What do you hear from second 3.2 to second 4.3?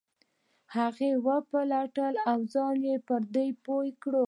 دې پوه کړو.